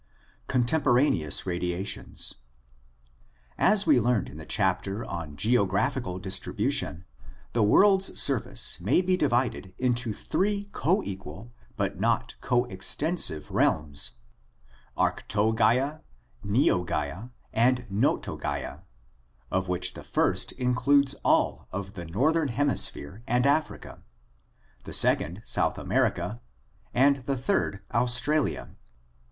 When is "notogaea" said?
17.91-18.81